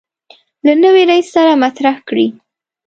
له 0.65 0.73
نوي 0.83 1.03
رئیس 1.11 1.27
سره 1.35 1.51
مطرح 1.63 1.95
کړي. 2.07 2.27